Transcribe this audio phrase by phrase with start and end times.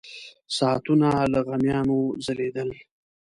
[0.57, 2.69] ساعتونه له غمیانو ځلېدل.